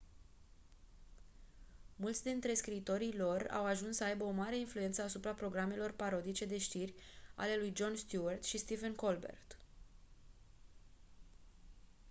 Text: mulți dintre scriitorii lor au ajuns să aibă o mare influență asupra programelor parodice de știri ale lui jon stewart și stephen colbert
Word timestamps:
mulți 1.95 2.23
dintre 2.23 2.53
scriitorii 2.53 3.17
lor 3.17 3.47
au 3.51 3.65
ajuns 3.65 3.97
să 3.97 4.03
aibă 4.03 4.23
o 4.23 4.29
mare 4.31 4.59
influență 4.59 5.01
asupra 5.01 5.31
programelor 5.31 5.91
parodice 5.91 6.45
de 6.45 6.57
știri 6.57 6.93
ale 7.35 7.55
lui 7.57 7.73
jon 7.75 7.95
stewart 7.95 8.43
și 8.43 8.57
stephen 8.57 8.95
colbert 8.95 9.57